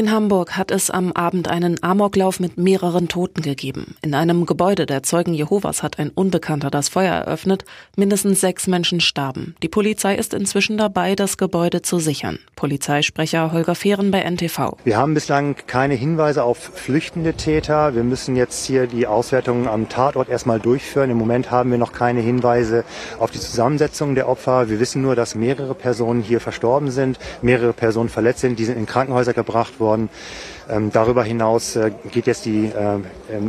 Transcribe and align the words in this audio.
In 0.00 0.10
Hamburg 0.10 0.56
hat 0.56 0.70
es 0.70 0.88
am 0.88 1.12
Abend 1.12 1.48
einen 1.48 1.82
Amoklauf 1.82 2.40
mit 2.40 2.56
mehreren 2.56 3.08
Toten 3.08 3.42
gegeben. 3.42 3.96
In 4.00 4.14
einem 4.14 4.46
Gebäude 4.46 4.86
der 4.86 5.02
Zeugen 5.02 5.34
Jehovas 5.34 5.82
hat 5.82 5.98
ein 5.98 6.08
Unbekannter 6.08 6.70
das 6.70 6.88
Feuer 6.88 7.12
eröffnet. 7.12 7.66
Mindestens 7.96 8.40
sechs 8.40 8.66
Menschen 8.66 9.02
starben. 9.02 9.54
Die 9.62 9.68
Polizei 9.68 10.14
ist 10.14 10.32
inzwischen 10.32 10.78
dabei, 10.78 11.16
das 11.16 11.36
Gebäude 11.36 11.82
zu 11.82 11.98
sichern. 11.98 12.38
Polizeisprecher 12.56 13.52
Holger 13.52 13.74
Fehren 13.74 14.10
bei 14.10 14.22
NTV. 14.22 14.78
Wir 14.84 14.96
haben 14.96 15.12
bislang 15.12 15.54
keine 15.66 15.92
Hinweise 15.92 16.44
auf 16.44 16.56
flüchtende 16.56 17.34
Täter. 17.34 17.94
Wir 17.94 18.02
müssen 18.02 18.36
jetzt 18.36 18.64
hier 18.64 18.86
die 18.86 19.06
Auswertungen 19.06 19.68
am 19.68 19.90
Tatort 19.90 20.30
erstmal 20.30 20.60
durchführen. 20.60 21.10
Im 21.10 21.18
Moment 21.18 21.50
haben 21.50 21.70
wir 21.70 21.78
noch 21.78 21.92
keine 21.92 22.20
Hinweise 22.20 22.84
auf 23.18 23.32
die 23.32 23.38
Zusammensetzung 23.38 24.14
der 24.14 24.30
Opfer. 24.30 24.70
Wir 24.70 24.80
wissen 24.80 25.02
nur, 25.02 25.14
dass 25.14 25.34
mehrere 25.34 25.74
Personen 25.74 26.22
hier 26.22 26.40
verstorben 26.40 26.90
sind, 26.90 27.18
mehrere 27.42 27.74
Personen 27.74 28.08
verletzt 28.08 28.40
sind. 28.40 28.58
Die 28.58 28.64
sind 28.64 28.78
in 28.78 28.86
Krankenhäuser 28.86 29.34
gebracht 29.34 29.78
worden. 29.78 29.89
Ähm, 29.94 30.90
darüber 30.92 31.24
hinaus 31.24 31.76
äh, 31.76 31.90
geht 32.12 32.26
jetzt 32.26 32.44
die 32.44 32.66
äh, 32.66 32.98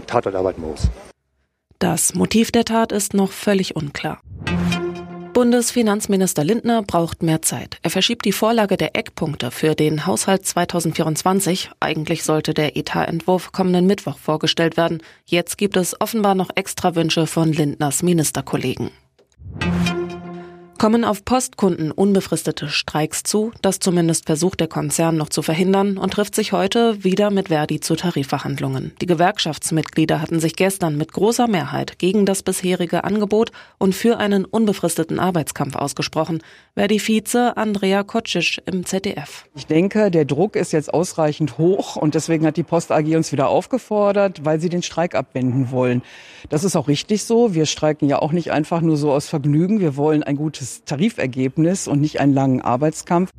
Tatortarbeit 0.08 0.58
los. 0.58 0.90
Das 1.80 2.14
Motiv 2.14 2.52
der 2.52 2.66
Tat 2.66 2.92
ist 2.92 3.14
noch 3.14 3.32
völlig 3.32 3.76
unklar. 3.76 4.20
Bundesfinanzminister 5.34 6.44
Lindner 6.44 6.84
braucht 6.84 7.24
mehr 7.24 7.42
Zeit. 7.42 7.78
Er 7.82 7.90
verschiebt 7.90 8.26
die 8.26 8.34
Vorlage 8.34 8.76
der 8.76 8.96
Eckpunkte 8.96 9.50
für 9.50 9.76
den 9.76 10.06
Haushalt 10.06 10.46
2024. 10.46 11.72
Eigentlich 11.80 12.24
sollte 12.24 12.54
der 12.54 12.76
Etatentwurf 12.76 13.52
kommenden 13.54 13.88
Mittwoch 13.88 14.18
vorgestellt 14.18 14.76
werden. 14.76 15.02
Jetzt 15.26 15.58
gibt 15.58 15.78
es 15.78 16.00
offenbar 16.02 16.36
noch 16.36 16.50
extra 16.56 16.96
Wünsche 16.96 17.28
von 17.28 17.54
Lindners 17.54 18.04
Ministerkollegen. 18.04 18.92
Kommen 20.82 21.06
auf 21.06 21.24
Postkunden 21.24 21.92
unbefristete 21.92 22.68
Streiks 22.68 23.22
zu, 23.22 23.52
das 23.62 23.78
zumindest 23.78 24.26
versucht 24.26 24.62
der 24.62 24.68
Konzern 24.68 25.16
noch 25.16 25.30
zu 25.30 25.44
verhindern 25.44 26.00
und 26.00 26.14
trifft 26.14 26.34
sich 26.34 26.54
heute 26.54 27.04
wieder 27.04 27.30
mit 27.30 27.50
Verdi 27.50 27.80
zu 27.80 27.96
Tarifverhandlungen. 27.96 28.92
Die 29.00 29.06
Gewerkschaftsmitglieder 29.06 30.20
hatten 30.20 30.40
sich 30.40 30.56
gestern 30.56 30.98
mit 30.98 31.14
großer 31.14 31.48
Mehrheit 31.48 32.00
gegen 32.00 32.26
das 32.26 32.42
bisherige 32.42 33.04
Angebot 33.04 33.52
und 33.78 33.94
für 33.94 34.18
einen 34.18 34.44
unbefristeten 34.44 35.20
Arbeitskampf 35.20 35.76
ausgesprochen. 35.76 36.42
Verdi-Vize 36.74 37.58
Andrea 37.58 38.02
Kocic 38.02 38.64
im 38.66 38.84
ZDF. 38.84 39.46
Ich 39.54 39.68
denke, 39.68 40.10
der 40.10 40.26
Druck 40.26 40.56
ist 40.56 40.72
jetzt 40.72 40.92
ausreichend 40.92 41.60
hoch 41.60 41.96
und 41.96 42.16
deswegen 42.16 42.44
hat 42.48 42.58
die 42.58 42.64
Post 42.64 42.92
AG 42.92 43.06
uns 43.16 43.32
wieder 43.32 43.50
aufgefordert, 43.50 44.46
weil 44.46 44.60
sie 44.60 44.70
den 44.70 44.82
Streik 44.82 45.14
abwenden 45.14 45.70
wollen. 45.70 46.02
Das 46.50 46.64
ist 46.64 46.76
auch 46.76 46.88
richtig 46.88 47.24
so. 47.24 47.54
Wir 47.54 47.68
streiken 47.68 48.10
ja 48.10 48.18
auch 48.18 48.32
nicht 48.32 48.52
einfach 48.52 48.82
nur 48.82 48.98
so 48.98 49.12
aus 49.12 49.28
Vergnügen. 49.28 49.80
Wir 49.80 49.96
wollen 49.96 50.24
ein 50.24 50.38
gutes 50.38 50.71
Tarifergebnis 50.86 51.88
und 51.88 52.02
nicht 52.02 52.20
einen 52.20 52.34
langen 52.34 52.62
Arbeitskampf. 52.62 53.32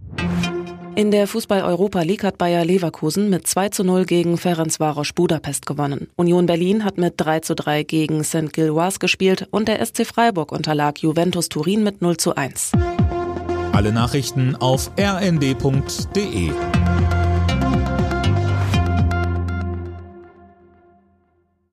In 0.95 1.11
der 1.11 1.27
Fußball-Europa 1.27 2.03
League 2.03 2.23
hat 2.23 2.37
Bayer 2.37 2.67
Leverkusen 2.67 3.31
mit 3.31 3.47
2 3.47 3.71
zu 3.71 3.83
0 3.83 4.05
gegen 4.05 4.37
Ferencvaros 4.37 5.15
Budapest 5.15 5.65
gewonnen. 5.65 6.09
Union 6.17 6.45
Berlin 6.45 6.85
hat 6.85 6.99
mit 6.99 7.15
3 7.17 7.41
zu 7.41 7.55
3 7.55 7.85
gegen 7.85 8.25
St. 8.25 8.53
Gilloise 8.53 8.99
gespielt 8.99 9.49
und 9.51 9.69
der 9.69 9.85
SC 9.85 10.05
Freiburg 10.05 10.53
unterlag 10.53 10.99
Juventus 10.99 11.49
Turin 11.49 11.83
mit 11.83 12.03
0 12.03 12.19
zu 12.19 12.35
1. 12.35 12.73
Alle 13.73 13.91
Nachrichten 13.91 14.55
auf 14.57 14.91
rnd.de 14.99 16.51